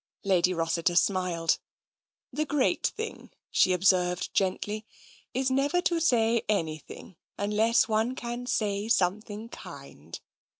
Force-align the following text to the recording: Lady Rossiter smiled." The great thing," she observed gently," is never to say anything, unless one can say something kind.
Lady 0.23 0.51
Rossiter 0.51 0.95
smiled." 0.95 1.59
The 2.33 2.45
great 2.47 2.87
thing," 2.87 3.29
she 3.51 3.71
observed 3.71 4.33
gently," 4.33 4.83
is 5.35 5.51
never 5.51 5.79
to 5.81 5.99
say 5.99 6.41
anything, 6.49 7.17
unless 7.37 7.87
one 7.87 8.15
can 8.15 8.47
say 8.47 8.87
something 8.87 9.47
kind. 9.49 10.19